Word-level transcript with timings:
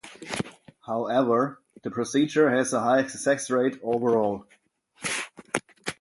However, 0.87 1.61
the 1.83 1.91
procedure 1.91 2.49
has 2.49 2.73
a 2.73 2.79
high 2.79 3.05
success 3.05 3.51
rate 3.51 3.79
overall. 3.83 4.47